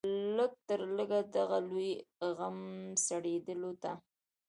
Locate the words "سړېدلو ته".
3.05-3.91